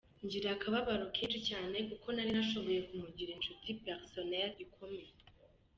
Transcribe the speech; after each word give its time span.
Ngira 0.23 0.49
akababaro 0.53 1.05
kenshi 1.15 1.39
cyane 1.49 1.77
kuko 1.89 2.07
nari 2.11 2.31
nashoboye 2.35 2.79
kumugira 2.87 3.31
inshuti 3.33 3.67
personnel 3.83 4.49
ikomeye. 4.65 5.09